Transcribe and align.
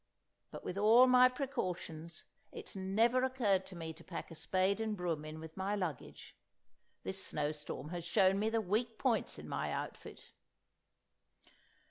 But 0.49 0.63
with 0.63 0.79
all 0.79 1.05
my 1.05 1.29
precautions, 1.29 2.23
it 2.51 2.75
never 2.75 3.23
occurred 3.23 3.67
to 3.67 3.75
me 3.75 3.93
to 3.93 4.03
pack 4.03 4.31
a 4.31 4.33
spade 4.33 4.81
and 4.81 4.97
broom 4.97 5.23
in 5.25 5.39
with 5.39 5.55
my 5.55 5.75
luggage. 5.75 6.35
This 7.03 7.23
snowstorm 7.23 7.89
has 7.89 8.03
shown 8.03 8.39
me 8.39 8.49
the 8.49 8.61
weak 8.61 8.97
points 8.97 9.37
in 9.37 9.47
my 9.47 9.71
outfit." 9.71 10.31